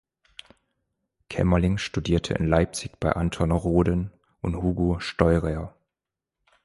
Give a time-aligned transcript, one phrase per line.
[1.29, 5.75] Kämmerling studierte in Leipzig bei Anton Rohden und Hugo Steurer.